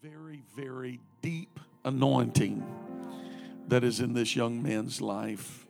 [0.00, 2.64] very, very deep anointing
[3.66, 5.66] that is in this young man's life.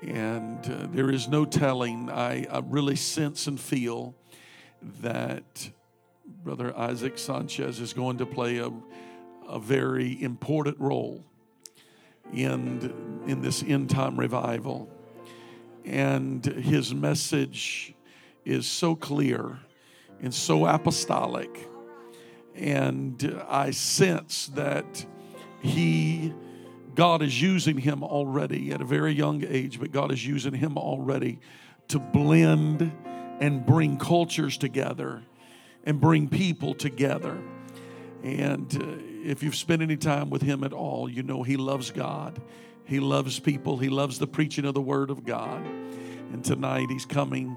[0.00, 2.08] And uh, there is no telling.
[2.08, 4.14] I, I really sense and feel
[5.02, 5.70] that
[6.42, 8.70] Brother Isaac Sanchez is going to play a,
[9.46, 11.22] a very important role
[12.32, 14.88] in, in this end time revival.
[15.84, 17.94] And his message
[18.42, 19.58] is so clear
[20.22, 21.68] and so apostolic.
[22.56, 25.04] And I sense that
[25.60, 26.32] he,
[26.94, 30.78] God is using him already at a very young age, but God is using him
[30.78, 31.38] already
[31.88, 32.92] to blend
[33.40, 35.22] and bring cultures together
[35.84, 37.38] and bring people together.
[38.22, 41.90] And uh, if you've spent any time with him at all, you know he loves
[41.90, 42.40] God.
[42.84, 43.76] He loves people.
[43.76, 45.64] He loves the preaching of the Word of God.
[46.32, 47.56] And tonight he's coming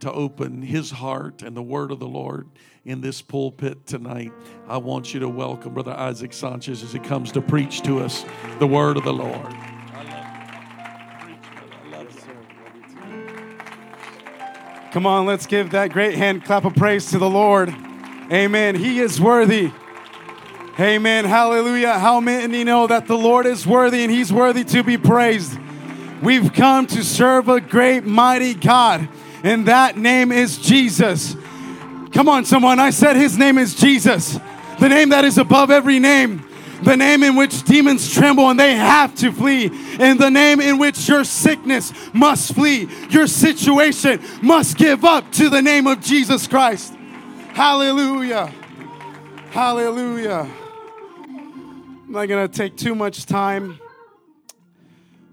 [0.00, 2.48] to open his heart and the Word of the Lord
[2.84, 4.32] in this pulpit tonight.
[4.68, 8.24] I want you to welcome Brother Isaac Sanchez as he comes to preach to us
[8.58, 9.54] the Word of the Lord.
[14.90, 17.74] Come on, let's give that great hand clap of praise to the Lord.
[18.32, 18.74] Amen.
[18.74, 19.70] He is worthy.
[20.80, 21.24] Amen.
[21.24, 21.98] Hallelujah.
[21.98, 25.58] How many know that the Lord is worthy and He's worthy to be praised?
[26.22, 29.08] We've come to serve a great, mighty God,
[29.42, 31.36] and that name is Jesus.
[32.12, 32.78] Come on, someone.
[32.78, 34.38] I said His name is Jesus,
[34.78, 36.44] the name that is above every name
[36.82, 39.66] the name in which demons tremble and they have to flee,
[39.98, 45.48] in the name in which your sickness must flee, your situation must give up to
[45.48, 46.94] the name of Jesus Christ.
[47.52, 48.52] Hallelujah.
[49.50, 50.48] Hallelujah.
[51.26, 53.80] I'm not going to take too much time,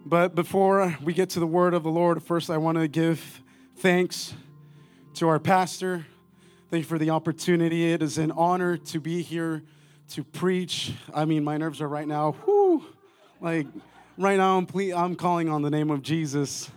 [0.05, 3.41] but before we get to the word of the Lord, first I want to give
[3.77, 4.33] thanks
[5.15, 6.05] to our pastor.
[6.69, 7.91] Thank you for the opportunity.
[7.91, 9.63] It is an honor to be here
[10.11, 10.93] to preach.
[11.13, 12.85] I mean, my nerves are right now, whoo,
[13.41, 13.67] like
[14.17, 16.69] right now I'm, ple- I'm calling on the name of Jesus.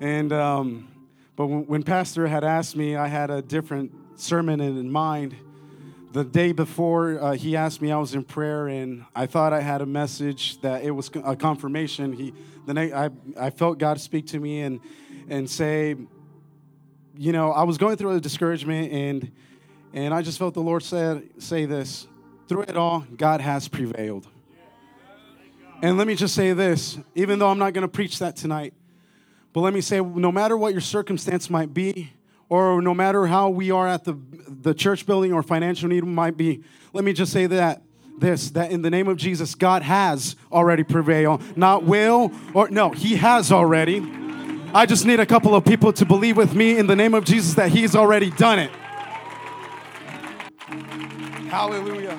[0.00, 0.88] And, um,
[1.36, 5.36] but when, when Pastor had asked me, I had a different sermon in mind.
[6.12, 9.60] The day before uh, he asked me, I was in prayer, and I thought I
[9.60, 12.12] had a message that it was a confirmation.
[12.12, 12.34] He,
[12.66, 14.80] the night I, I felt God speak to me and
[15.28, 15.96] and say,
[17.16, 19.32] you know, I was going through a discouragement, and
[19.92, 22.06] and I just felt the Lord said say this:
[22.48, 24.26] through it all, God has prevailed.
[25.82, 28.72] And let me just say this, even though I'm not going to preach that tonight,
[29.52, 32.12] but let me say no matter what your circumstance might be,
[32.48, 36.36] or no matter how we are at the, the church building or financial need might
[36.36, 36.62] be,
[36.92, 37.82] let me just say that
[38.18, 41.56] this that in the name of Jesus, God has already prevailed.
[41.56, 44.00] Not will or no, He has already.
[44.74, 47.24] I just need a couple of people to believe with me in the name of
[47.24, 48.70] Jesus that He's already done it.
[51.50, 52.18] Hallelujah.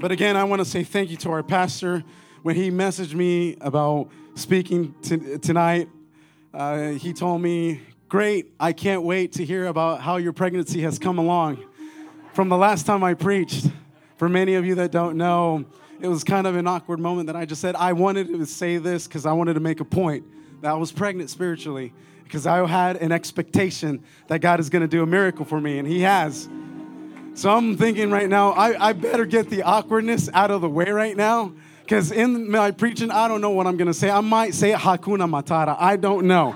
[0.00, 2.02] But again, I want to say thank you to our pastor.
[2.42, 5.90] When he messaged me about speaking t- tonight,
[6.54, 10.98] uh, he told me, Great, I can't wait to hear about how your pregnancy has
[10.98, 11.62] come along.
[12.32, 13.66] From the last time I preached,
[14.16, 15.66] for many of you that don't know,
[16.04, 18.76] it was kind of an awkward moment that I just said, I wanted to say
[18.76, 20.26] this because I wanted to make a point
[20.60, 21.94] that I was pregnant spiritually
[22.24, 25.78] because I had an expectation that God is going to do a miracle for me,
[25.78, 26.46] and He has.
[27.32, 30.90] So I'm thinking right now, I, I better get the awkwardness out of the way
[30.90, 31.54] right now.
[31.82, 34.10] Because in my preaching, I don't know what I'm going to say.
[34.10, 35.76] I might say Hakuna Matata.
[35.78, 36.54] I don't know.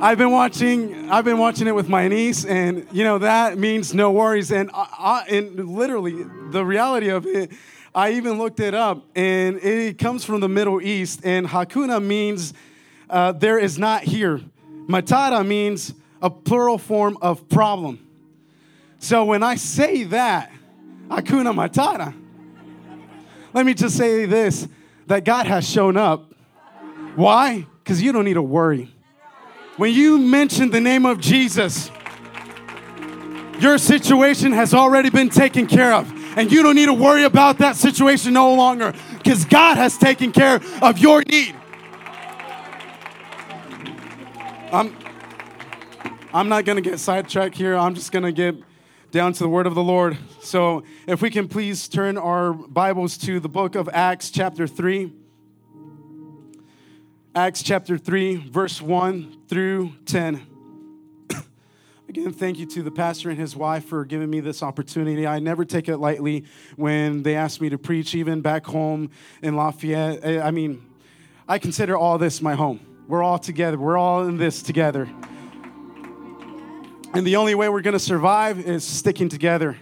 [0.00, 1.10] I've been watching.
[1.10, 4.50] I've been watching it with my niece, and you know that means no worries.
[4.50, 7.52] And I, I, and literally, the reality of it,
[7.94, 12.54] I even looked it up, and it comes from the Middle East, and Hakuna means
[13.10, 14.40] uh, there is not here.
[14.86, 15.92] Matata means
[16.22, 17.98] a plural form of problem.
[18.98, 20.50] So when I say that,
[21.08, 22.14] Hakuna Matata,
[23.52, 24.66] let me just say this
[25.08, 26.32] that God has shown up.
[27.14, 27.66] Why?
[27.84, 28.90] Because you don't need to worry.
[29.76, 31.90] When you mention the name of Jesus,
[33.58, 36.21] your situation has already been taken care of.
[36.36, 40.32] And you don't need to worry about that situation no longer because God has taken
[40.32, 41.54] care of your need.
[44.72, 44.96] I'm,
[46.32, 47.76] I'm not going to get sidetracked here.
[47.76, 48.56] I'm just going to get
[49.10, 50.16] down to the word of the Lord.
[50.40, 55.12] So, if we can please turn our Bibles to the book of Acts, chapter 3.
[57.34, 60.51] Acts chapter 3, verse 1 through 10.
[62.12, 65.26] Again, thank you to the pastor and his wife for giving me this opportunity.
[65.26, 66.44] I never take it lightly
[66.76, 69.08] when they ask me to preach, even back home
[69.40, 70.20] in Lafayette.
[70.22, 70.84] Eh, I mean,
[71.48, 72.80] I consider all this my home.
[73.08, 75.08] We're all together, we're all in this together.
[77.14, 79.78] And the only way we're going to survive is sticking together.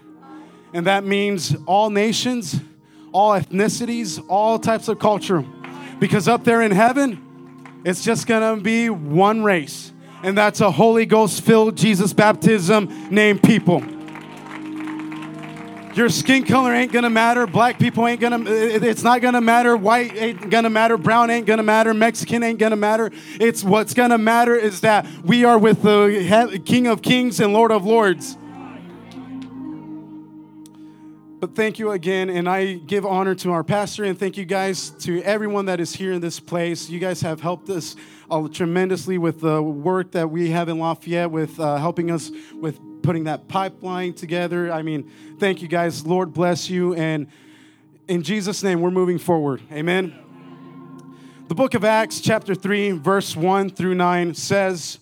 [0.72, 2.60] And that means all nations,
[3.10, 5.44] all ethnicities, all types of culture.
[5.98, 9.89] Because up there in heaven, it's just going to be one race.
[10.22, 13.82] And that's a Holy Ghost filled Jesus baptism named people.
[15.94, 17.46] Your skin color ain't gonna matter.
[17.48, 19.76] Black people ain't gonna, it's not gonna matter.
[19.76, 20.96] White ain't gonna matter.
[20.96, 21.92] Brown ain't gonna matter.
[21.92, 23.10] Mexican ain't gonna matter.
[23.40, 27.72] It's what's gonna matter is that we are with the King of Kings and Lord
[27.72, 28.36] of Lords.
[31.40, 34.90] But thank you again, and I give honor to our pastor, and thank you guys
[35.00, 36.90] to everyone that is here in this place.
[36.90, 37.96] You guys have helped us
[38.30, 42.78] uh, tremendously with the work that we have in Lafayette, with uh, helping us with
[43.02, 44.70] putting that pipeline together.
[44.70, 46.04] I mean, thank you guys.
[46.04, 47.26] Lord bless you, and
[48.06, 49.62] in Jesus' name, we're moving forward.
[49.72, 50.14] Amen.
[51.48, 54.98] The book of Acts, chapter 3, verse 1 through 9 says,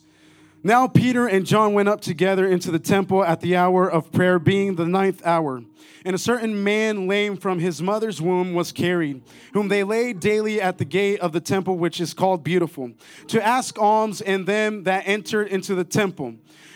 [0.63, 4.41] Now Peter and John went up together into the temple at the hour of prayer,
[4.41, 5.63] being the ninth hour.
[6.05, 9.23] And a certain man, lame from his mother's womb, was carried,
[9.53, 12.93] whom they laid daily at the gate of the temple, which is called Beautiful,
[13.29, 16.35] to ask alms in them that entered into the temple.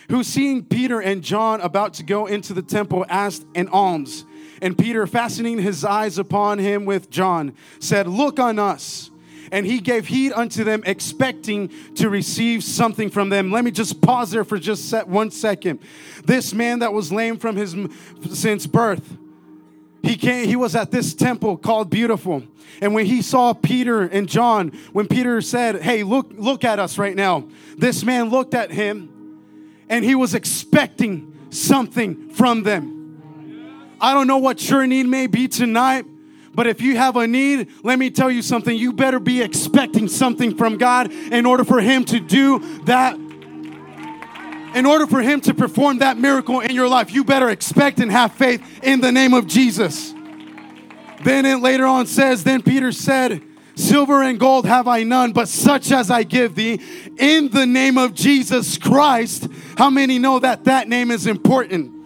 [0.09, 4.25] Who, seeing Peter and John about to go into the temple, asked an alms.
[4.61, 9.09] And Peter, fastening his eyes upon him with John, said, Look on us
[9.53, 13.51] and he gave heed unto them, expecting to receive something from them.
[13.51, 15.79] Let me just pause there for just one second.
[16.25, 17.75] This man that was lame from his
[18.31, 19.15] since birth,
[20.01, 22.41] he came, he was at this temple called Beautiful.
[22.81, 26.97] And when he saw Peter and John, when Peter said, Hey, look, look at us
[26.97, 27.47] right now,
[27.77, 29.37] this man looked at him
[29.87, 33.93] and he was expecting something from them.
[34.01, 36.05] I don't know what your need may be tonight,
[36.53, 38.75] but if you have a need, let me tell you something.
[38.75, 43.15] You better be expecting something from God in order for Him to do that.
[44.75, 48.11] In order for Him to perform that miracle in your life, you better expect and
[48.11, 50.13] have faith in the name of Jesus.
[51.23, 53.41] Then it later on says, Then Peter said,
[53.75, 56.79] Silver and gold have I none, but such as I give thee
[57.17, 59.47] in the name of Jesus Christ.
[59.77, 62.02] How many know that that name is important?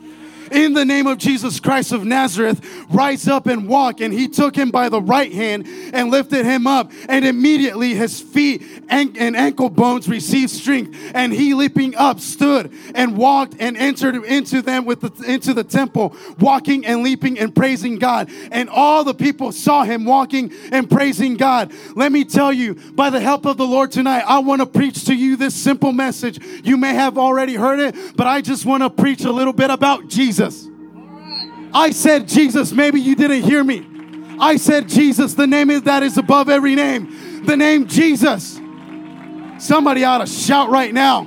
[0.52, 4.02] In the name of Jesus Christ of Nazareth, rise up and walk.
[4.02, 6.92] And he took him by the right hand and lifted him up.
[7.10, 10.98] And immediately his feet and, ankle bones received strength.
[11.14, 15.64] And he leaping up stood and walked and entered into them with the, into the
[15.64, 18.30] temple, walking and leaping and praising God.
[18.52, 21.72] And all the people saw him walking and praising God.
[21.96, 25.06] Let me tell you, by the help of the Lord tonight, I want to preach
[25.06, 26.40] to you this simple message.
[26.64, 29.70] You may have already heard it, but I just want to preach a little bit
[29.70, 30.37] about Jesus.
[30.38, 30.70] Jesus.
[31.74, 32.72] I said Jesus.
[32.72, 33.86] Maybe you didn't hear me.
[34.40, 37.44] I said Jesus, the name is, that is above every name.
[37.46, 38.60] The name Jesus.
[39.58, 41.26] Somebody ought to shout right now.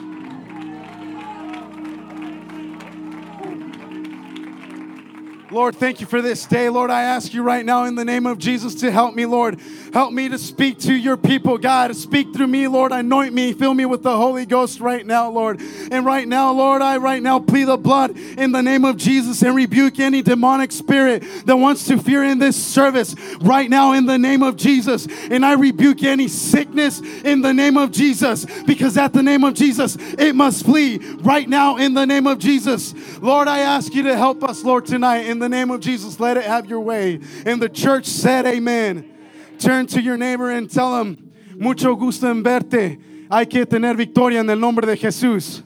[5.53, 6.69] Lord, thank you for this day.
[6.69, 9.59] Lord, I ask you right now in the name of Jesus to help me, Lord.
[9.93, 11.97] Help me to speak to your people, God.
[11.97, 12.93] Speak through me, Lord.
[12.93, 15.61] Anoint me, fill me with the Holy Ghost right now, Lord.
[15.91, 19.43] And right now, Lord, I right now plead the blood in the name of Jesus
[19.43, 24.07] and rebuke any demonic spirit that wants to fear in this service right now in
[24.07, 25.09] the name of Jesus.
[25.33, 29.55] And I rebuke any sickness in the name of Jesus because at the name of
[29.55, 32.95] Jesus, it must flee right now in the name of Jesus.
[33.19, 36.21] Lord, I ask you to help us, Lord, tonight in the name of Jesus.
[36.21, 37.21] Let it have your way.
[37.45, 39.13] And the church said, Amen.
[39.59, 42.99] Turn to your neighbor and tell him, mucho gusto en verte.
[43.31, 45.63] Hay que tener victoria en el nombre de Jesús.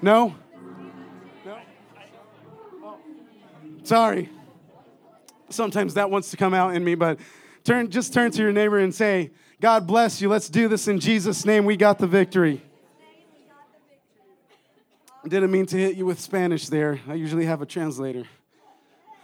[0.00, 0.34] No?
[1.44, 1.58] No?
[3.82, 4.28] Sorry.
[5.48, 7.18] Sometimes that wants to come out in me, but
[7.64, 9.30] turn just turn to your neighbor and say,
[9.60, 10.28] God bless you.
[10.28, 11.64] Let's do this in Jesus' name.
[11.64, 12.62] We got the victory.
[15.26, 17.00] Didn't mean to hit you with Spanish there.
[17.06, 18.24] I usually have a translator.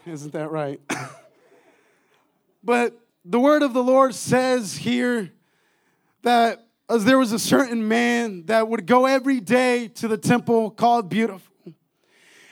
[0.06, 0.80] Isn't that right?
[2.62, 5.32] but the word of the Lord says here
[6.22, 10.70] that as there was a certain man that would go every day to the temple
[10.70, 11.52] called Beautiful.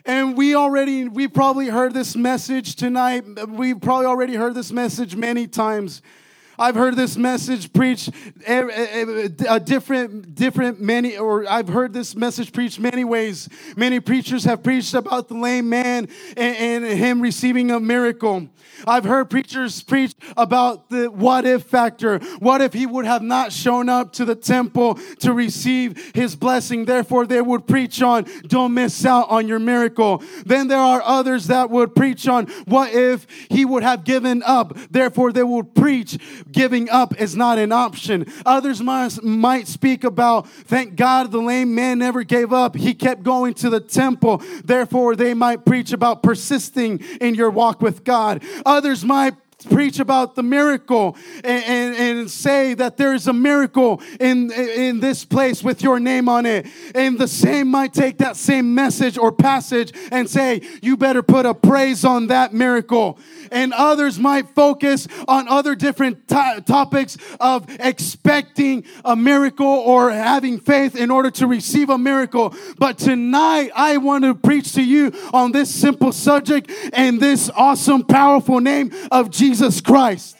[0.04, 3.24] And we already, we probably heard this message tonight.
[3.48, 6.02] We probably already heard this message many times.
[6.58, 8.10] I've heard this message preached
[8.46, 13.48] a different, different many, or I've heard this message preached many ways.
[13.76, 18.48] Many preachers have preached about the lame man and, and him receiving a miracle.
[18.86, 22.18] I've heard preachers preach about the what if factor.
[22.38, 26.84] What if he would have not shown up to the temple to receive his blessing?
[26.84, 30.22] Therefore, they would preach on don't miss out on your miracle.
[30.44, 34.76] Then there are others that would preach on what if he would have given up?
[34.90, 36.18] Therefore, they would preach
[36.54, 38.24] giving up is not an option.
[38.46, 42.76] Others might, might speak about, thank God the lame man never gave up.
[42.76, 44.42] He kept going to the temple.
[44.64, 48.42] Therefore, they might preach about persisting in your walk with God.
[48.64, 49.34] Others might
[49.64, 55.00] preach about the miracle and, and, and, say that there is a miracle in, in
[55.00, 56.66] this place with your name on it.
[56.94, 61.46] And the same might take that same message or passage and say, you better put
[61.46, 63.18] a praise on that miracle.
[63.50, 70.58] And others might focus on other different to- topics of expecting a miracle or having
[70.60, 72.54] faith in order to receive a miracle.
[72.78, 78.04] But tonight, I want to preach to you on this simple subject and this awesome,
[78.04, 79.53] powerful name of Jesus.
[79.54, 80.36] Jesus Christ.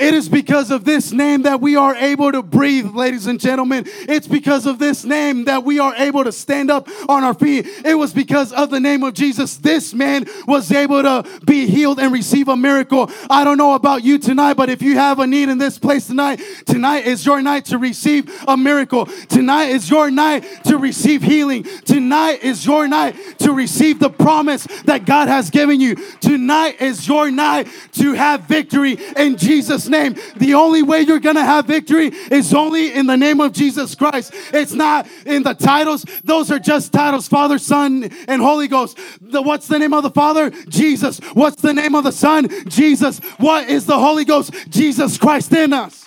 [0.00, 3.84] It is because of this name that we are able to breathe, ladies and gentlemen.
[3.86, 7.66] It's because of this name that we are able to stand up on our feet.
[7.84, 9.58] It was because of the name of Jesus.
[9.58, 13.10] This man was able to be healed and receive a miracle.
[13.28, 16.06] I don't know about you tonight, but if you have a need in this place
[16.06, 19.04] tonight, tonight is your night to receive a miracle.
[19.28, 21.64] Tonight is your night to receive healing.
[21.84, 25.96] Tonight is your night to receive the promise that God has given you.
[26.20, 30.16] Tonight is your night to have victory in Jesus' name.
[30.36, 33.94] The only way you're going to have victory is only in the name of Jesus
[33.94, 34.32] Christ.
[34.52, 36.04] It's not in the titles.
[36.24, 38.98] Those are just titles Father, Son, and Holy Ghost.
[39.20, 40.50] The, what's the name of the Father?
[40.68, 41.18] Jesus.
[41.34, 42.48] What's the name of the Son?
[42.68, 43.18] Jesus.
[43.38, 44.52] What is the Holy Ghost?
[44.70, 46.06] Jesus Christ in us.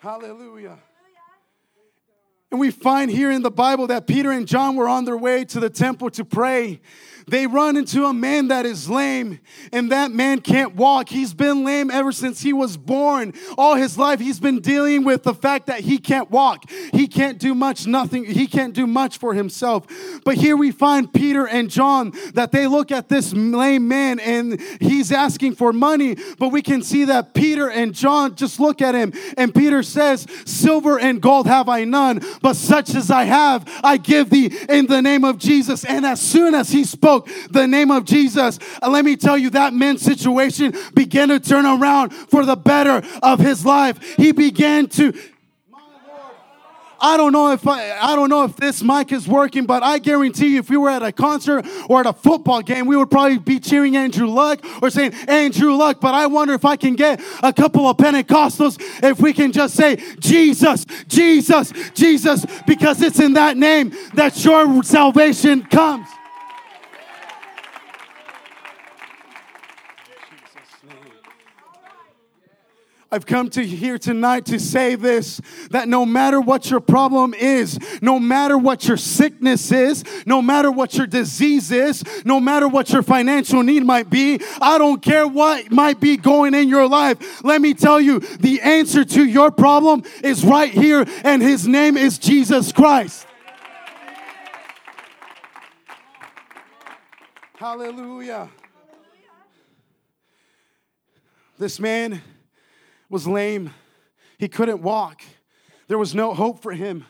[0.00, 0.78] Hallelujah.
[2.50, 5.44] And we find here in the Bible that Peter and John were on their way
[5.46, 6.80] to the temple to pray
[7.30, 9.40] they run into a man that is lame,
[9.72, 11.08] and that man can't walk.
[11.08, 13.34] He's been lame ever since he was born.
[13.56, 16.70] All his life, he's been dealing with the fact that he can't walk.
[16.92, 18.24] He can't do much, nothing.
[18.24, 19.86] He can't do much for himself.
[20.24, 24.60] But here we find Peter and John that they look at this lame man and
[24.80, 26.16] he's asking for money.
[26.38, 30.26] But we can see that Peter and John just look at him, and Peter says,
[30.44, 34.86] Silver and gold have I none, but such as I have, I give thee in
[34.86, 35.84] the name of Jesus.
[35.84, 39.38] And as soon as he spoke, spoke the name of Jesus, and let me tell
[39.38, 44.16] you, that man's situation began to turn around for the better of his life.
[44.16, 45.12] He began to
[47.00, 50.00] I don't know if I, I don't know if this mic is working, but I
[50.00, 53.08] guarantee you, if we were at a concert or at a football game, we would
[53.08, 56.00] probably be cheering Andrew Luck or saying Andrew Luck.
[56.00, 59.76] But I wonder if I can get a couple of Pentecostals if we can just
[59.76, 66.08] say Jesus, Jesus, Jesus, because it's in that name that your salvation comes.
[73.10, 77.78] I've come to here tonight to say this that no matter what your problem is,
[78.02, 82.90] no matter what your sickness is, no matter what your disease is, no matter what
[82.90, 87.42] your financial need might be, I don't care what might be going in your life.
[87.42, 91.96] Let me tell you, the answer to your problem is right here, and his name
[91.96, 93.26] is Jesus Christ.
[97.56, 98.50] Hallelujah.
[101.58, 102.22] This man
[103.08, 103.72] was lame.
[104.38, 105.22] He couldn't walk.
[105.88, 107.04] There was no hope for him.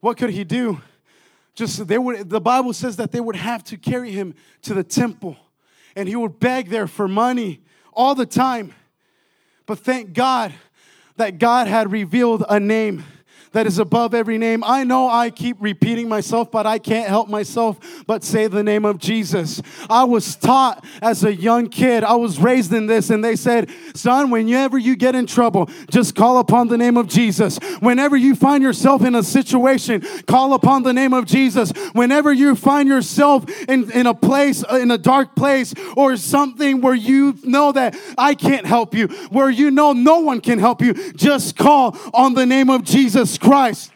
[0.00, 0.80] What could he do?
[1.54, 4.84] Just they would the Bible says that they would have to carry him to the
[4.84, 5.36] temple
[5.96, 7.60] and he would beg there for money
[7.92, 8.72] all the time.
[9.66, 10.54] But thank God
[11.16, 13.04] that God had revealed a name
[13.52, 14.62] that is above every name.
[14.64, 18.84] I know I keep repeating myself, but I can't help myself but say the name
[18.84, 19.62] of Jesus.
[19.88, 23.70] I was taught as a young kid, I was raised in this, and they said,
[23.94, 27.58] Son, whenever you get in trouble, just call upon the name of Jesus.
[27.80, 31.72] Whenever you find yourself in a situation, call upon the name of Jesus.
[31.92, 36.80] Whenever you find yourself in, in a place, uh, in a dark place, or something
[36.80, 40.82] where you know that I can't help you, where you know no one can help
[40.82, 43.92] you, just call on the name of Jesus Christ.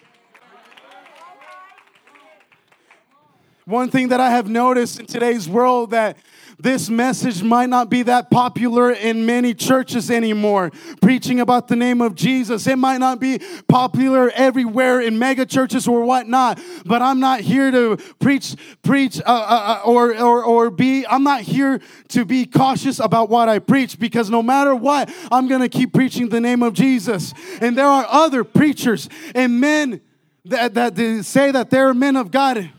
[3.64, 6.16] One thing that I have noticed in today's world that
[6.62, 10.70] this message might not be that popular in many churches anymore.
[11.00, 12.68] Preaching about the name of Jesus.
[12.68, 16.60] It might not be popular everywhere in mega churches or whatnot.
[16.86, 21.24] But I'm not here to preach, preach, uh, uh, uh, or, or, or be, I'm
[21.24, 25.68] not here to be cautious about what I preach because no matter what, I'm to
[25.68, 27.34] keep preaching the name of Jesus.
[27.60, 30.00] And there are other preachers and men
[30.44, 32.70] that, that say that they're men of God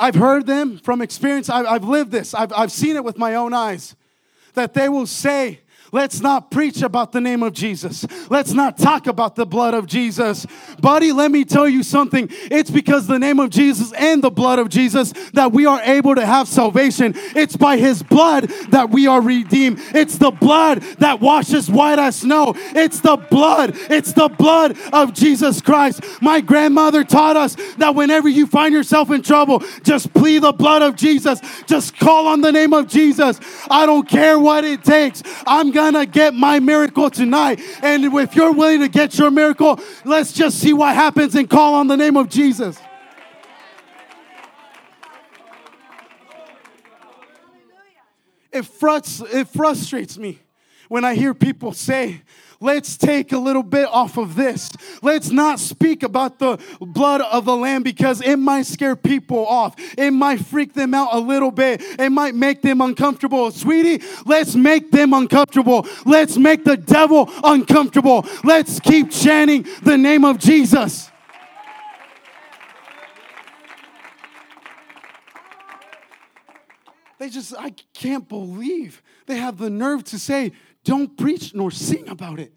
[0.00, 1.50] I've heard them from experience.
[1.50, 2.32] I've, I've lived this.
[2.32, 3.94] I've, I've seen it with my own eyes.
[4.54, 5.60] That they will say,
[5.92, 8.06] Let's not preach about the name of Jesus.
[8.30, 10.46] Let's not talk about the blood of Jesus.
[10.80, 12.28] Buddy, let me tell you something.
[12.50, 16.14] It's because the name of Jesus and the blood of Jesus that we are able
[16.14, 17.14] to have salvation.
[17.34, 19.78] It's by his blood that we are redeemed.
[19.94, 22.54] It's the blood that washes white as snow.
[22.56, 23.72] It's the blood.
[23.90, 26.02] It's the blood of Jesus Christ.
[26.20, 30.82] My grandmother taught us that whenever you find yourself in trouble, just plead the blood
[30.82, 31.40] of Jesus.
[31.66, 33.40] Just call on the name of Jesus.
[33.68, 35.22] I don't care what it takes.
[35.46, 37.60] I'm going to get my miracle tonight.
[37.82, 41.74] And if you're willing to get your miracle, let's just see what happens and call
[41.74, 42.78] on the name of Jesus.
[48.52, 48.68] It,
[49.32, 50.40] it frustrates me
[50.88, 52.22] when I hear people say,
[52.60, 54.70] let's take a little bit off of this.
[55.02, 59.74] Let's not speak about the blood of the Lamb because it might scare people off.
[59.98, 61.82] It might freak them out a little bit.
[61.98, 63.50] It might make them uncomfortable.
[63.50, 65.86] Sweetie, let's make them uncomfortable.
[66.04, 68.26] Let's make the devil uncomfortable.
[68.44, 71.10] Let's keep chanting the name of Jesus.
[77.18, 80.52] They just, I can't believe they have the nerve to say,
[80.84, 82.52] don't preach nor sing about it.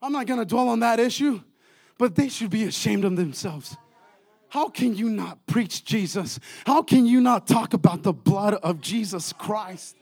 [0.00, 1.40] I'm not to dwell on that issue,
[1.98, 3.76] but they should be ashamed of themselves.
[4.48, 6.40] How can you not preach Jesus?
[6.64, 9.96] How can you not talk about the blood of Jesus Christ?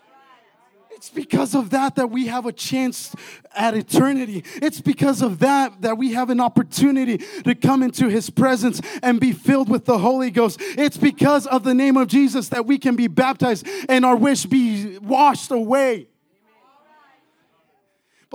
[0.96, 3.14] It's because of that that we have a chance
[3.54, 4.44] at eternity.
[4.62, 9.20] It's because of that that we have an opportunity to come into his presence and
[9.20, 10.58] be filled with the Holy Ghost.
[10.60, 14.46] It's because of the name of Jesus that we can be baptized and our wish
[14.46, 16.08] be washed away.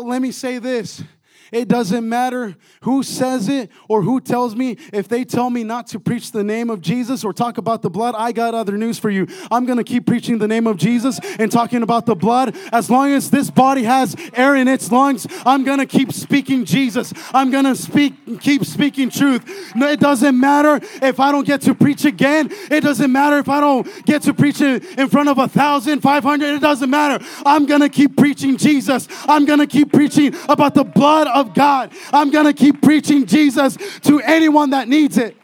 [0.02, 1.04] But let me say this
[1.52, 4.78] it doesn't matter who says it or who tells me.
[4.94, 7.90] If they tell me not to preach the name of Jesus or talk about the
[7.90, 9.28] blood, I got other news for you.
[9.50, 12.56] I'm going to keep preaching the name of Jesus and talking about the blood.
[12.72, 16.64] As long as this body has air in its lungs, I'm going to keep speaking
[16.64, 17.14] Jesus.
[17.34, 19.76] I'm going to speak keep speaking truth.
[19.76, 22.50] No, it doesn't matter if I don't get to preach again.
[22.70, 26.02] It doesn't matter if I don't get to preach it in front of a thousand,
[26.02, 26.56] five hundred.
[26.56, 27.24] It doesn't matter.
[27.46, 29.08] I'm going to keep preaching Jesus.
[29.28, 31.92] I'm going to keep preaching about the blood of of God.
[32.14, 35.36] I'm going to keep preaching Jesus to anyone that needs it.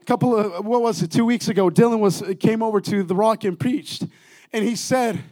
[0.00, 3.14] A couple of, what was it, two weeks ago, Dylan was, came over to The
[3.14, 4.06] Rock and preached.
[4.52, 5.22] And he said,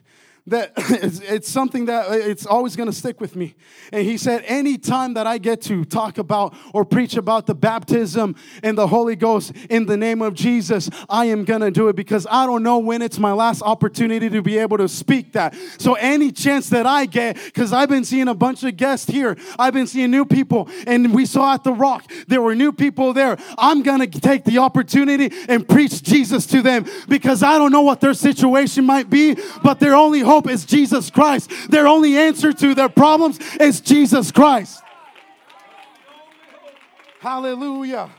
[0.46, 3.54] that it's, something that uh, it's always going to stick with me.
[3.92, 8.36] And he said, anytime that I get to talk about or preach about the baptism
[8.62, 11.96] and the Holy Ghost in the name of Jesus, I am going to do it
[11.96, 15.54] because I don't know when it's my last opportunity to be able to speak that.
[15.78, 19.36] So any chance that I get, because I've been seeing a bunch of guests here,
[19.58, 23.12] I've been seeing new people, and we saw at the Rock there were new people
[23.12, 23.38] there.
[23.56, 27.82] I'm going to take the opportunity and preach Jesus to them because I don't know
[27.82, 31.48] what their situation might be, but their only hope hope is Jesus Christ.
[31.70, 34.82] Their only answer to their problems is Jesus Christ.
[37.20, 38.10] Hallelujah.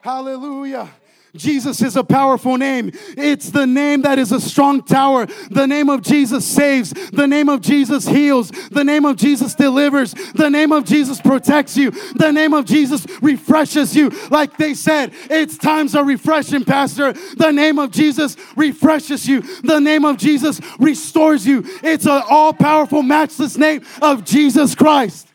[0.00, 0.90] Hallelujah.
[1.36, 2.92] Jesus is a powerful name.
[3.16, 5.26] It's the name that is a strong tower.
[5.50, 6.92] The name of Jesus saves.
[7.10, 8.50] The name of Jesus heals.
[8.70, 10.14] The name of Jesus delivers.
[10.34, 11.90] The name of Jesus protects you.
[11.90, 14.10] The name of Jesus refreshes you.
[14.30, 17.12] Like they said, it's times of refreshing, Pastor.
[17.12, 19.42] The name of Jesus refreshes you.
[19.62, 21.64] The name of Jesus restores you.
[21.82, 25.33] It's an all powerful, matchless name of Jesus Christ.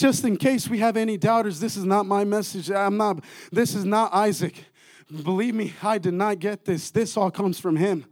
[0.00, 2.70] Just in case we have any doubters, this is not my message.
[2.70, 4.64] I'm not, this is not Isaac.
[5.22, 6.90] Believe me, I did not get this.
[6.90, 8.06] This all comes from him.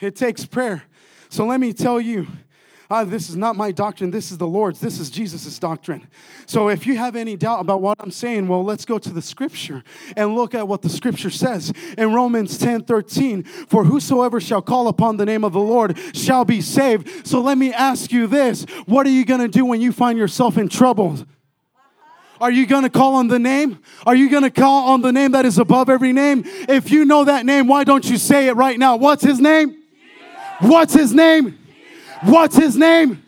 [0.00, 0.82] It takes prayer.
[1.28, 2.26] So let me tell you,
[2.90, 4.10] ah, this is not my doctrine.
[4.10, 4.80] This is the Lord's.
[4.80, 6.06] This is Jesus' doctrine.
[6.46, 9.22] So if you have any doubt about what I'm saying, well, let's go to the
[9.22, 9.84] scripture
[10.16, 13.44] and look at what the scripture says in Romans 10 13.
[13.44, 17.26] For whosoever shall call upon the name of the Lord shall be saved.
[17.26, 20.18] So let me ask you this what are you going to do when you find
[20.18, 21.18] yourself in trouble?
[22.40, 23.80] Are you going to call on the name?
[24.06, 26.42] Are you going to call on the name that is above every name?
[26.68, 28.96] If you know that name, why don't you say it right now?
[28.96, 29.76] What's his name?
[30.60, 31.59] What's his name?
[32.22, 33.22] What's his name?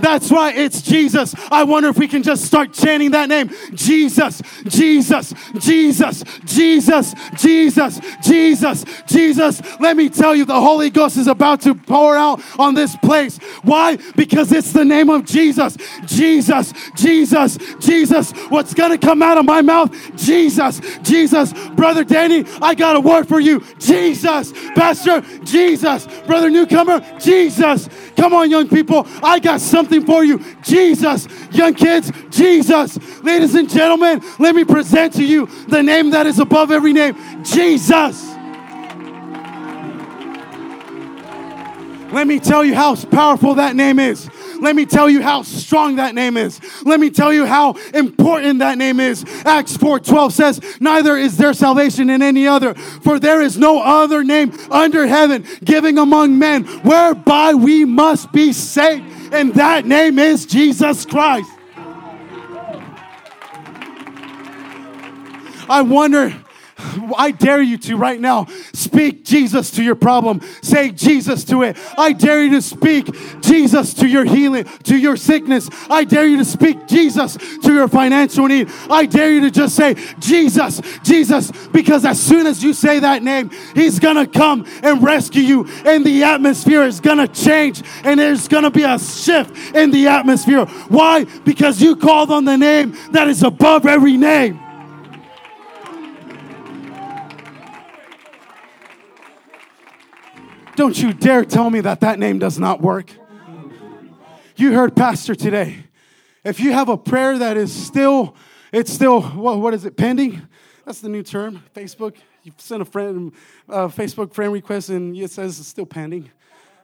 [0.00, 1.34] That's right, it's Jesus.
[1.50, 8.00] I wonder if we can just start chanting that name Jesus, Jesus, Jesus, Jesus, Jesus,
[8.22, 9.80] Jesus, Jesus.
[9.80, 13.38] Let me tell you, the Holy Ghost is about to pour out on this place.
[13.62, 13.96] Why?
[14.14, 15.76] Because it's the name of Jesus.
[16.06, 18.30] Jesus, Jesus, Jesus.
[18.50, 19.92] What's going to come out of my mouth?
[20.16, 21.52] Jesus, Jesus.
[21.70, 23.64] Brother Danny, I got a word for you.
[23.78, 24.52] Jesus.
[24.74, 26.06] Pastor, Jesus.
[26.26, 27.88] Brother Newcomer, Jesus.
[28.18, 29.06] Come on, young people.
[29.22, 30.44] I got something for you.
[30.60, 31.28] Jesus.
[31.52, 32.98] Young kids, Jesus.
[33.22, 37.16] Ladies and gentlemen, let me present to you the name that is above every name
[37.44, 38.34] Jesus.
[42.10, 44.28] Let me tell you how powerful that name is.
[44.60, 46.60] Let me tell you how strong that name is.
[46.84, 49.24] Let me tell you how important that name is.
[49.44, 54.24] Acts 4:12 says, "Neither is there salvation in any other, for there is no other
[54.24, 60.46] name under heaven giving among men whereby we must be saved." And that name is
[60.46, 61.50] Jesus Christ.
[65.70, 66.34] I wonder
[67.16, 70.40] I dare you to right now speak Jesus to your problem.
[70.62, 71.76] Say Jesus to it.
[71.96, 73.06] I dare you to speak
[73.40, 75.68] Jesus to your healing, to your sickness.
[75.90, 78.68] I dare you to speak Jesus to your financial need.
[78.90, 83.22] I dare you to just say Jesus, Jesus, because as soon as you say that
[83.22, 88.48] name, He's gonna come and rescue you, and the atmosphere is gonna change, and there's
[88.48, 90.66] gonna be a shift in the atmosphere.
[90.88, 91.24] Why?
[91.44, 94.67] Because you called on the name that is above every name.
[100.78, 103.10] Don't you dare tell me that that name does not work.
[104.54, 105.78] You heard Pastor today.
[106.44, 108.36] If you have a prayer that is still,
[108.70, 110.40] it's still, what, what is it, pending?
[110.84, 111.64] That's the new term.
[111.74, 112.14] Facebook,
[112.44, 113.32] you send a friend,
[113.68, 116.30] uh, Facebook friend request and it says it's still pending.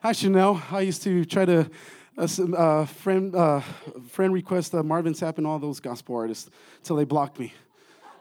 [0.02, 0.60] I should know.
[0.72, 1.70] I used to try to
[2.18, 2.26] uh,
[2.56, 3.60] uh, friend, uh,
[4.08, 7.54] friend request uh, Marvin Sapp and all those gospel artists until they blocked me.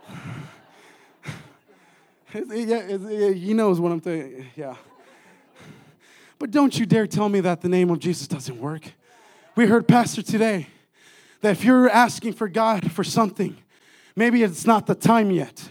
[2.35, 4.45] yeah, he knows what I'm saying.
[4.55, 4.75] Yeah.
[6.43, 8.91] But don't you dare tell me that the name of Jesus doesn't work.
[9.55, 10.67] We heard Pastor today
[11.39, 13.55] that if you're asking for God for something,
[14.13, 15.69] maybe it's not the time yet.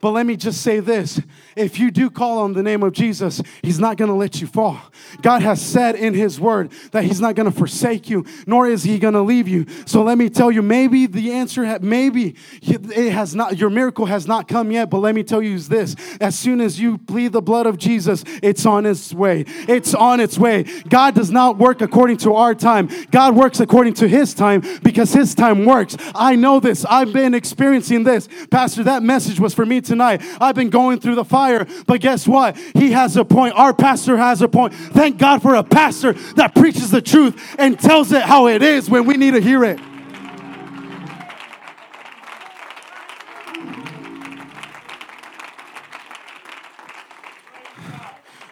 [0.00, 1.20] But let me just say this
[1.56, 4.80] if you do call on the name of Jesus, He's not gonna let you fall.
[5.22, 8.98] God has said in His word that He's not gonna forsake you, nor is He
[8.98, 9.66] gonna leave you.
[9.86, 14.26] So let me tell you, maybe the answer, maybe it has not, your miracle has
[14.26, 17.32] not come yet, but let me tell you is this as soon as you plead
[17.32, 19.44] the blood of Jesus, it's on its way.
[19.68, 20.64] It's on its way.
[20.88, 25.12] God does not work according to our time, God works according to His time because
[25.12, 25.96] His time works.
[26.14, 28.28] I know this, I've been experiencing this.
[28.50, 30.22] Pastor, that message was for me tonight.
[30.40, 31.43] I've been going through the fire,
[31.86, 32.56] but guess what?
[32.74, 33.54] He has a point.
[33.54, 34.74] Our pastor has a point.
[34.74, 38.88] Thank God for a pastor that preaches the truth and tells it how it is
[38.90, 39.78] when we need to hear it.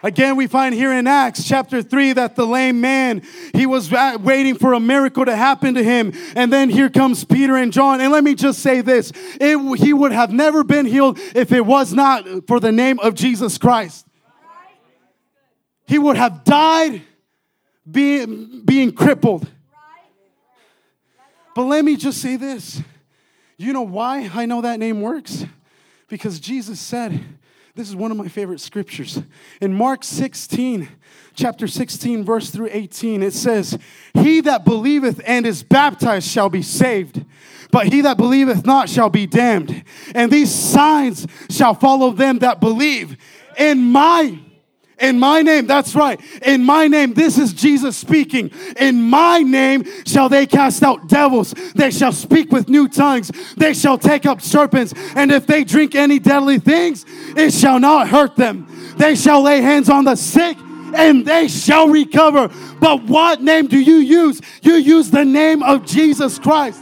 [0.03, 3.21] Again, we find here in Acts chapter 3 that the lame man,
[3.53, 6.11] he was waiting for a miracle to happen to him.
[6.35, 8.01] And then here comes Peter and John.
[8.01, 11.65] And let me just say this it, he would have never been healed if it
[11.65, 14.05] was not for the name of Jesus Christ.
[15.87, 17.01] He would have died
[17.89, 19.49] being, being crippled.
[21.55, 22.81] But let me just say this.
[23.55, 25.45] You know why I know that name works?
[26.09, 27.23] Because Jesus said,
[27.75, 29.19] this is one of my favorite scriptures.
[29.59, 30.87] In Mark 16,
[31.33, 33.79] chapter 16, verse through 18, it says,
[34.13, 37.25] He that believeth and is baptized shall be saved,
[37.71, 39.83] but he that believeth not shall be damned.
[40.13, 43.17] And these signs shall follow them that believe.
[43.57, 44.37] In my
[44.99, 46.19] in my name, that's right.
[46.43, 48.51] In my name, this is Jesus speaking.
[48.77, 51.53] In my name shall they cast out devils.
[51.75, 53.31] They shall speak with new tongues.
[53.57, 54.93] They shall take up serpents.
[55.15, 58.67] And if they drink any deadly things, it shall not hurt them.
[58.97, 60.57] They shall lay hands on the sick
[60.95, 62.49] and they shall recover.
[62.79, 64.41] But what name do you use?
[64.61, 66.81] You use the name of Jesus Christ.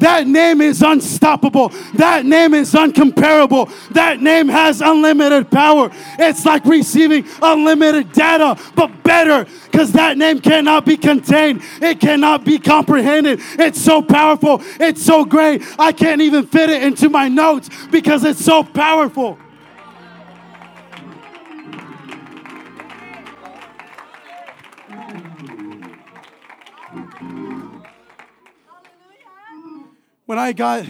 [0.00, 1.68] That name is unstoppable.
[1.94, 3.70] That name is uncomparable.
[3.90, 5.90] That name has unlimited power.
[6.18, 11.62] It's like receiving unlimited data, but better because that name cannot be contained.
[11.80, 13.40] It cannot be comprehended.
[13.58, 14.62] It's so powerful.
[14.80, 15.62] It's so great.
[15.78, 19.38] I can't even fit it into my notes because it's so powerful.
[30.30, 30.86] When I got,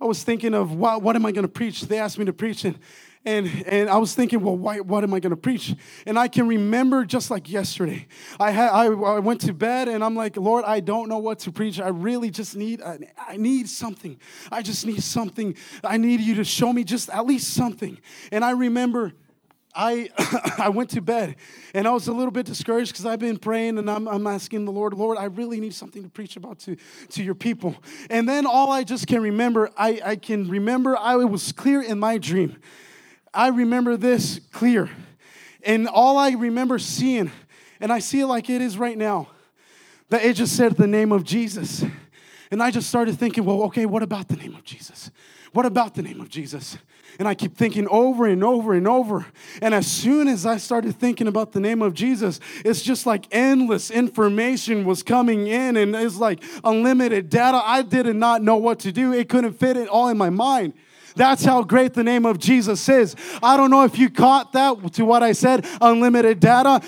[0.00, 1.80] I was thinking of what, what am I going to preach?
[1.80, 2.78] They asked me to preach, and
[3.24, 5.74] and, and I was thinking, well, why, what am I going to preach?
[6.06, 8.06] And I can remember just like yesterday.
[8.38, 11.40] I, had, I, I went to bed and I'm like, Lord, I don't know what
[11.40, 11.80] to preach.
[11.80, 14.18] I really just need, I, I need something.
[14.52, 15.56] I just need something.
[15.82, 17.98] I need you to show me just at least something.
[18.30, 19.12] And I remember
[19.78, 20.10] I,
[20.58, 21.36] I went to bed
[21.72, 24.64] and I was a little bit discouraged because I've been praying and I'm, I'm asking
[24.64, 26.76] the Lord, Lord, I really need something to preach about to,
[27.10, 27.76] to your people.
[28.10, 32.00] And then all I just can remember, I, I can remember, I, was clear in
[32.00, 32.56] my dream.
[33.32, 34.90] I remember this clear.
[35.62, 37.30] And all I remember seeing
[37.80, 39.28] And I see it like it is right now.
[40.08, 41.84] That it just said the name of Jesus.
[42.50, 45.10] And I just started thinking, well, okay, what about the name of Jesus?
[45.52, 46.78] What about the name of Jesus?
[47.18, 49.26] And I keep thinking over and over and over.
[49.60, 53.26] And as soon as I started thinking about the name of Jesus, it's just like
[53.32, 57.60] endless information was coming in and it's like unlimited data.
[57.64, 60.74] I did not know what to do, it couldn't fit it all in my mind.
[61.16, 63.16] That's how great the name of Jesus is.
[63.42, 66.80] I don't know if you caught that to what I said unlimited data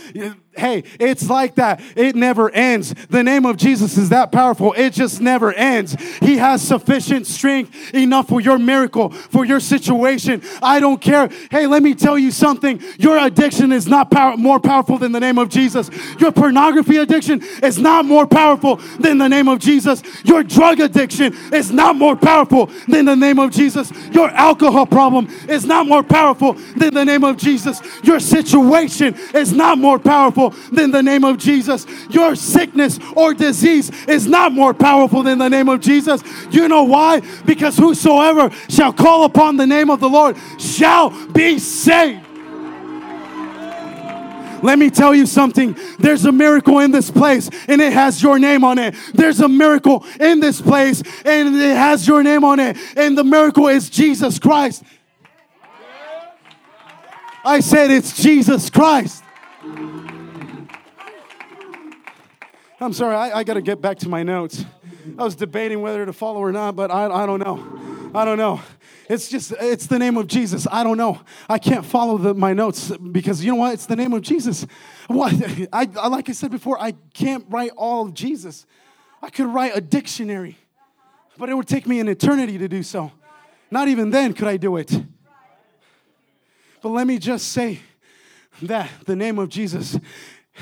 [0.57, 1.81] hey, it's like that.
[1.97, 2.95] It never ends.
[3.09, 4.75] The name of Jesus is that powerful.
[4.77, 5.97] It just never ends.
[6.21, 10.43] He has sufficient strength enough for your miracle, for your situation.
[10.63, 11.31] I don't care.
[11.51, 12.83] Hey, let me tell you something.
[12.99, 15.89] Your addiction is not power, more powerful than the name of Jesus.
[16.19, 20.03] Your pornography addiction is not more powerful than the name of Jesus.
[20.25, 23.93] Your drug addiction is not more powerful than the name of Jesus.
[24.13, 27.81] Your alcohol problem is not more powerful than the name of Jesus.
[28.03, 31.87] Your situation is not more powerful powerful than the name of Jesus.
[32.11, 36.23] Your sickness or disease is not more powerful than the name of Jesus.
[36.51, 37.21] You know why?
[37.45, 42.27] Because whosoever shall call upon the name of the Lord shall be saved.
[44.63, 45.75] Let me tell you something.
[45.99, 48.95] There's a miracle in this place and it has your name on it.
[49.15, 52.77] There's a miracle in this place and it has your name on it.
[52.95, 54.83] And the miracle is Jesus Christ.
[57.43, 59.25] I said it's Jesus Christ.
[62.83, 64.65] I'm sorry, I, I got to get back to my notes.
[65.19, 68.11] I was debating whether to follow or not, but I, I don't know.
[68.15, 68.63] I don't know.
[69.07, 70.67] It's just, it's the name of Jesus.
[70.71, 71.21] I don't know.
[71.49, 73.75] I can't follow the, my notes because you know what?
[73.75, 74.67] It's the name of Jesus.
[75.09, 75.35] What?
[75.73, 78.65] I, I, like I said before, I can't write all of Jesus.
[79.21, 80.57] I could write a dictionary,
[81.37, 83.13] but it would take me an eternity to do so.
[83.71, 84.91] Not even then could I do it.
[86.81, 87.81] But let me just say
[88.63, 89.99] that the name of Jesus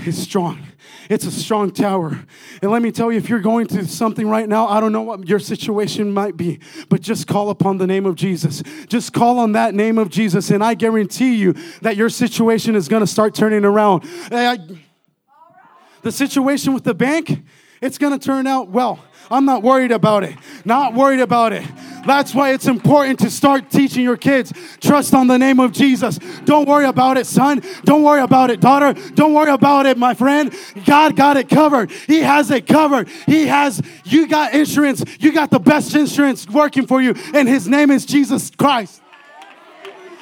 [0.05, 0.65] is strong.
[1.11, 2.25] It's a strong tower.
[2.63, 5.03] And let me tell you, if you're going through something right now, I don't know
[5.03, 8.63] what your situation might be, but just call upon the name of Jesus.
[8.87, 12.87] Just call on that name of Jesus, and I guarantee you that your situation is
[12.89, 14.03] going to start turning around.
[14.31, 17.43] The situation with the bank,
[17.81, 19.05] it's going to turn out well.
[19.31, 20.37] I'm not worried about it.
[20.65, 21.67] Not worried about it.
[22.09, 24.53] That's why it's important to start teaching your kids.
[24.81, 26.19] Trust on the name of Jesus.
[26.47, 27.63] Don't worry about it, son.
[27.85, 28.95] Don't worry about it, daughter.
[29.13, 30.53] Don't worry about it, my friend.
[30.87, 31.91] God got it covered.
[31.91, 33.09] He has it covered.
[33.27, 35.05] He has, you got insurance.
[35.21, 39.03] You got the best insurance working for you, and His name is Jesus Christ.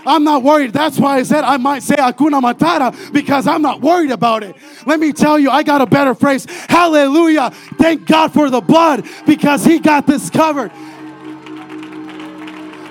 [0.06, 0.72] I'm not worried.
[0.72, 4.54] That's why I said I might say Akuna Matata because I'm not worried about it.
[4.86, 6.46] Let me tell you, I got a better phrase.
[6.68, 7.50] Hallelujah.
[7.76, 10.70] Thank God for the blood because He got this covered.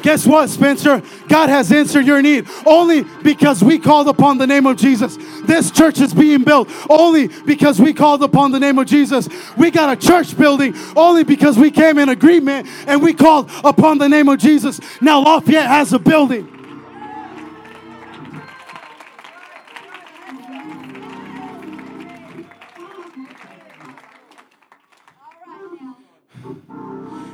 [0.05, 1.01] Guess what, Spencer?
[1.27, 5.17] God has answered your need only because we called upon the name of Jesus.
[5.45, 9.27] This church is being built only because we called upon the name of Jesus.
[9.57, 13.97] We got a church building only because we came in agreement and we called upon
[13.97, 14.79] the name of Jesus.
[15.01, 16.51] Now Lafayette has a building.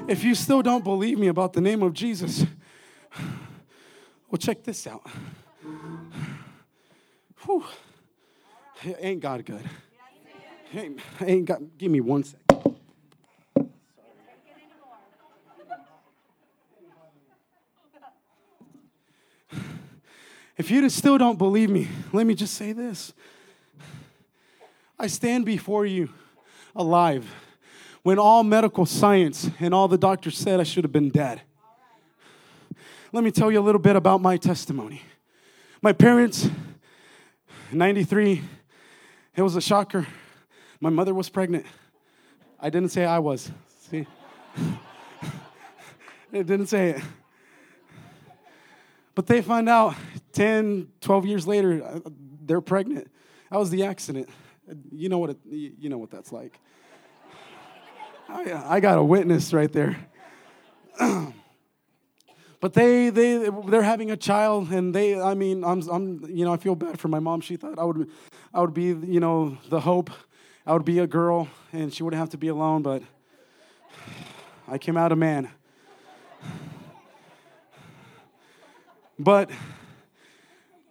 [0.07, 2.45] If you still don't believe me about the name of Jesus,
[4.32, 5.06] well, check this out.
[7.46, 7.65] Whew.
[9.00, 9.70] Ain't God good?
[10.74, 12.41] Ain't, ain't God, give me one second.
[20.58, 23.13] If you still don't believe me, let me just say this.
[24.98, 26.10] I stand before you
[26.76, 27.26] alive
[28.04, 31.41] when all medical science and all the doctors said I should have been dead.
[33.13, 35.02] Let me tell you a little bit about my testimony.
[35.82, 36.50] My parents,
[37.74, 38.41] 93,
[39.36, 40.08] it was a shocker.
[40.80, 41.65] My mother was pregnant.
[42.58, 43.52] I didn't say I was.
[43.89, 44.08] See?
[46.32, 47.02] it didn't say it.
[49.13, 49.95] But they find out
[50.32, 52.10] 10, 12 years later, uh,
[52.45, 53.12] they're pregnant.
[53.50, 54.30] That was the accident.
[54.89, 56.58] You know what, it, you know what that's like.
[58.30, 59.97] Oh, yeah, I got a witness right there.
[62.62, 66.54] but they they they're having a child, and they I mean I'm I'm you know
[66.54, 67.41] I feel bad for my mom.
[67.41, 68.10] She thought I would
[68.54, 70.12] I would be you know the hope.
[70.65, 72.84] I would be a girl, and she wouldn't have to be alone.
[72.84, 73.02] But
[74.67, 75.50] I came out a man.
[79.17, 79.50] But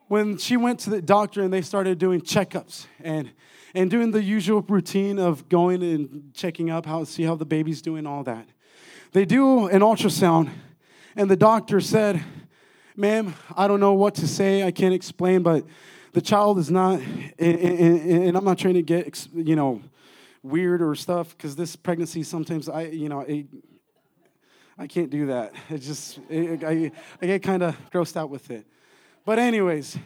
[0.08, 3.30] when she went to the doctor and they started doing checkups and
[3.74, 7.80] and doing the usual routine of going and checking up how see how the baby's
[7.80, 8.48] doing all that
[9.12, 10.50] they do an ultrasound
[11.16, 12.22] and the doctor said
[12.96, 15.64] ma'am i don't know what to say i can't explain but
[16.12, 17.00] the child is not,
[17.38, 19.80] and, and, and I'm not trying to get, you know,
[20.42, 23.46] weird or stuff because this pregnancy sometimes I, you know, it,
[24.76, 25.52] I can't do that.
[25.68, 28.66] It just, it, I, I get kind of grossed out with it.
[29.24, 29.98] But, anyways,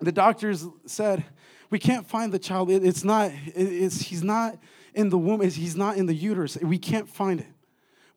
[0.00, 1.24] the doctors said,
[1.70, 2.70] we can't find the child.
[2.70, 4.58] It, it's not, it, it's, he's not
[4.94, 6.58] in the womb, he's not in the uterus.
[6.60, 7.46] We can't find it.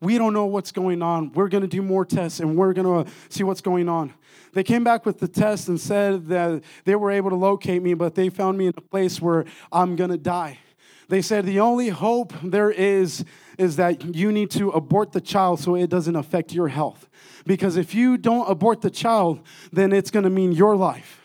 [0.01, 1.31] We don't know what's going on.
[1.33, 4.13] We're going to do more tests and we're going to see what's going on.
[4.53, 7.93] They came back with the test and said that they were able to locate me,
[7.93, 10.59] but they found me in a place where I'm going to die.
[11.07, 13.25] They said the only hope there is
[13.57, 17.07] is that you need to abort the child so it doesn't affect your health.
[17.45, 21.21] Because if you don't abort the child, then it's going to mean your life.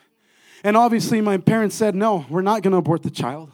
[0.62, 3.52] And obviously, my parents said, No, we're not going to abort the child.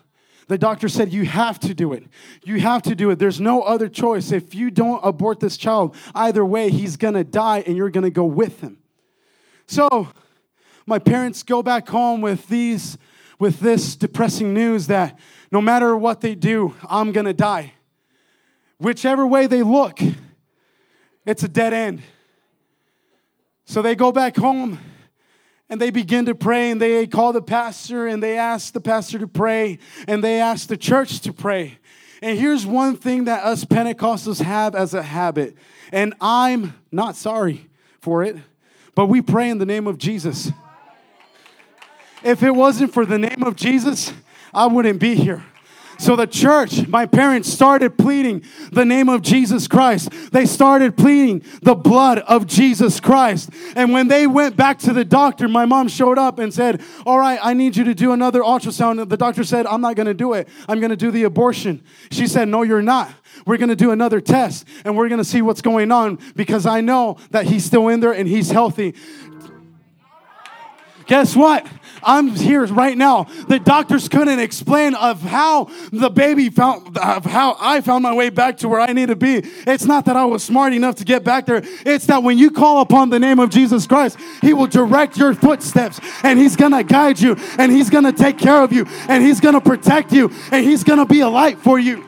[0.49, 2.05] The doctor said, You have to do it.
[2.45, 3.19] You have to do it.
[3.19, 4.33] There's no other choice.
[4.33, 8.05] If you don't abort this child, either way, he's going to die and you're going
[8.05, 8.79] to go with him.
[9.67, 10.09] So,
[10.87, 12.97] my parents go back home with these
[13.39, 15.19] with this depressing news that
[15.51, 17.75] no matter what they do, I'm going to die.
[18.79, 20.01] Whichever way they look,
[21.25, 22.03] it's a dead end.
[23.65, 24.79] So they go back home
[25.69, 29.19] and they begin to pray and they call the pastor and they ask the pastor
[29.19, 31.79] to pray and they ask the church to pray.
[32.23, 35.57] And here's one thing that us Pentecostals have as a habit,
[35.93, 37.69] and I'm not sorry
[38.01, 38.37] for it,
[38.95, 40.51] but we pray in the name of Jesus.
[42.23, 44.13] If it wasn't for the name of Jesus,
[44.55, 45.45] I wouldn't be here.
[45.99, 50.11] So the church, my parents started pleading the name of Jesus Christ.
[50.31, 53.51] They started pleading the blood of Jesus Christ.
[53.75, 57.19] And when they went back to the doctor, my mom showed up and said, All
[57.19, 59.09] right, I need you to do another ultrasound.
[59.09, 60.49] The doctor said, I'm not going to do it.
[60.69, 61.83] I'm going to do the abortion.
[62.11, 63.13] She said, No, you're not.
[63.45, 66.67] We're going to do another test and we're going to see what's going on because
[66.67, 68.95] I know that he's still in there and he's healthy.
[71.07, 71.67] Guess what?
[72.03, 73.25] I'm here right now.
[73.49, 78.31] The doctors couldn't explain of how the baby found, of how I found my way
[78.31, 79.43] back to where I need to be.
[79.67, 81.63] It's not that I was smart enough to get back there.
[81.85, 85.35] It's that when you call upon the name of Jesus Christ, He will direct your
[85.35, 89.41] footsteps and He's gonna guide you and He's gonna take care of you and He's
[89.41, 92.05] gonna protect you and He's gonna be a light for you.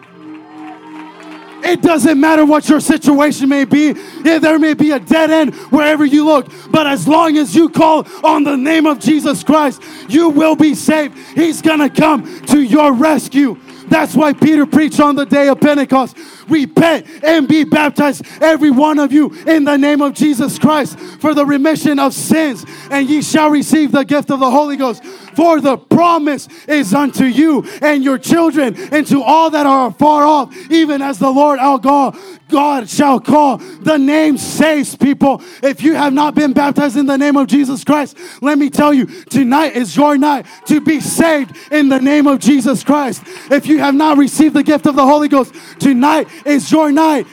[1.65, 3.95] It doesn't matter what your situation may be.
[4.25, 7.69] Yeah, there may be a dead end wherever you look, but as long as you
[7.69, 11.17] call on the name of Jesus Christ, you will be saved.
[11.35, 13.59] He's going to come to your rescue.
[13.89, 16.17] That's why Peter preached on the day of Pentecost.
[16.49, 21.35] Repent and be baptized, every one of you, in the name of Jesus Christ for
[21.35, 25.05] the remission of sins, and ye shall receive the gift of the Holy Ghost.
[25.05, 30.25] For the promise is unto you and your children and to all that are far
[30.25, 32.17] off, even as the Lord our God,
[32.49, 33.59] God shall call.
[33.59, 35.43] The name saves people.
[35.63, 38.93] If you have not been baptized in the name of Jesus Christ, let me tell
[38.93, 43.23] you, tonight is your night to be saved in the name of Jesus Christ.
[43.51, 47.27] If you have not received the gift of the Holy Ghost, tonight is your night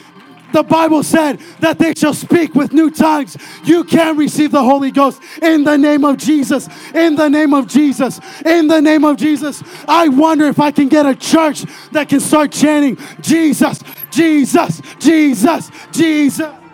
[0.56, 3.36] the Bible said that they shall speak with new tongues.
[3.66, 6.70] You can receive the Holy Ghost in the name of Jesus.
[6.94, 8.22] In the name of Jesus.
[8.46, 9.62] In the name of Jesus.
[9.86, 15.72] I wonder if I can get a church that can start chanting Jesus, Jesus, Jesus,
[15.92, 16.65] Jesus.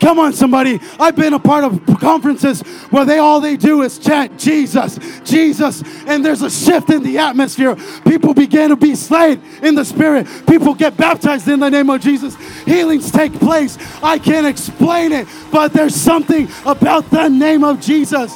[0.00, 0.80] Come on, somebody.
[0.98, 5.82] I've been a part of conferences where they all they do is chant Jesus, Jesus,
[6.06, 7.76] and there's a shift in the atmosphere.
[8.06, 10.26] People begin to be slain in the spirit.
[10.46, 12.34] People get baptized in the name of Jesus.
[12.64, 13.76] Healings take place.
[14.02, 18.34] I can't explain it, but there's something about the name of Jesus.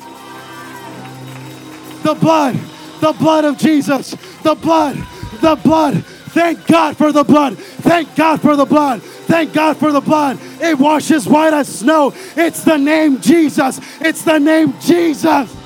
[2.02, 2.56] The blood,
[3.00, 4.10] the blood of Jesus,
[4.42, 4.96] the blood,
[5.40, 6.04] the blood.
[6.34, 7.56] Thank God for the blood.
[7.56, 9.00] Thank God for the blood.
[9.02, 10.40] Thank God for the blood.
[10.60, 12.12] It washes white as snow.
[12.36, 13.80] It's the name Jesus.
[14.00, 15.56] It's the name Jesus.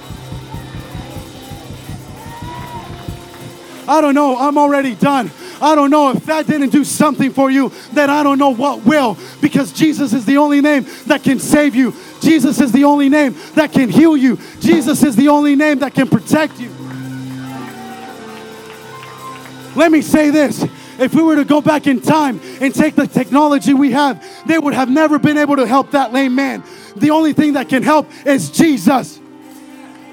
[3.89, 4.37] I don't know.
[4.37, 5.31] I'm already done.
[5.63, 8.85] I don't know if that didn't do something for you, then I don't know what
[8.85, 9.17] will.
[9.41, 11.95] Because Jesus is the only name that can save you.
[12.21, 14.39] Jesus is the only name that can heal you.
[14.61, 16.78] Jesus is the only name that can protect you.
[19.79, 20.65] Let me say this
[20.99, 24.59] if we were to go back in time and take the technology we have, they
[24.59, 26.65] would have never been able to help that lame man.
[26.97, 29.21] The only thing that can help is Jesus.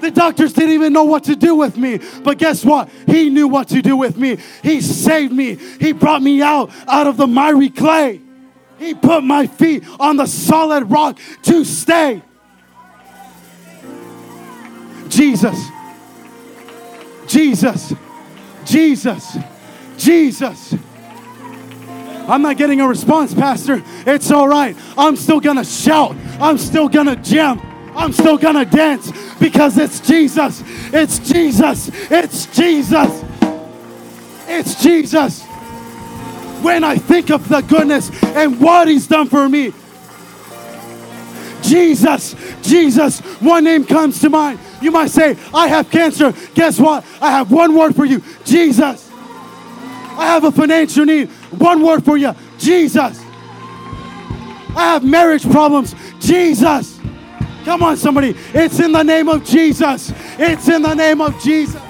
[0.00, 1.98] The doctors didn't even know what to do with me.
[2.22, 2.88] But guess what?
[3.06, 4.38] He knew what to do with me.
[4.62, 5.56] He saved me.
[5.56, 8.20] He brought me out out of the miry clay.
[8.78, 12.22] He put my feet on the solid rock to stay.
[15.08, 15.58] Jesus.
[17.26, 17.92] Jesus.
[18.64, 19.36] Jesus.
[19.96, 20.74] Jesus.
[22.28, 23.82] I'm not getting a response, Pastor.
[24.06, 24.76] It's all right.
[24.98, 26.16] I'm still gonna shout.
[26.40, 27.64] I'm still gonna jump.
[27.94, 30.62] I'm still gonna dance because it's Jesus.
[30.92, 31.90] It's Jesus.
[32.10, 33.24] It's Jesus.
[34.48, 35.44] It's Jesus.
[36.62, 39.72] When I think of the goodness and what He's done for me,
[41.62, 44.58] Jesus, Jesus, one name comes to mind.
[44.80, 46.32] You might say, I have cancer.
[46.54, 47.04] Guess what?
[47.20, 49.05] I have one word for you Jesus.
[50.16, 51.28] I have a financial need.
[51.58, 53.22] One word for you Jesus.
[54.76, 55.94] I have marriage problems.
[56.20, 56.98] Jesus.
[57.64, 58.34] Come on, somebody.
[58.54, 60.12] It's in the name of Jesus.
[60.38, 61.82] It's in the name of Jesus.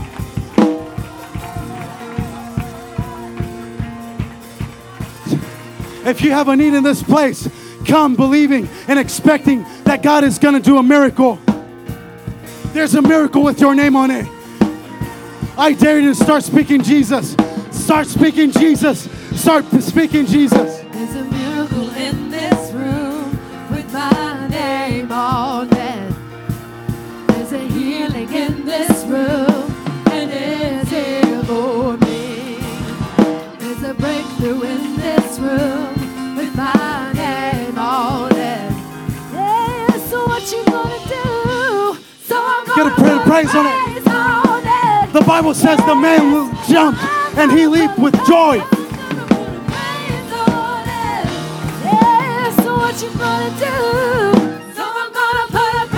[6.06, 7.48] If you have a need in this place,
[7.84, 11.40] come believing and expecting that God is going to do a miracle.
[12.72, 14.26] There's a miracle with your name on it.
[15.58, 17.34] I dare you to start speaking Jesus.
[17.86, 19.08] Start speaking Jesus.
[19.40, 20.80] Start speaking Jesus.
[20.90, 23.30] There's a miracle in this room
[23.70, 26.14] with my name on it.
[27.28, 29.72] There's a healing in this room,
[30.10, 32.58] and it's here for me.
[33.60, 38.72] There's a breakthrough in this room with my name on it.
[39.32, 41.98] Yeah, so what you gonna do?
[42.24, 44.02] So I'm Get a gonna pra- praise on it.
[44.02, 45.12] praise on it.
[45.12, 46.98] The Bible says the man will jump
[47.36, 48.60] and he leaped with joy.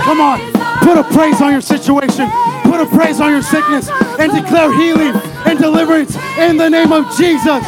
[0.03, 0.39] Come on,
[0.81, 2.29] put a praise on your situation,
[2.63, 5.13] put a praise on your sickness, and declare healing
[5.45, 7.63] and deliverance in the name of Jesus.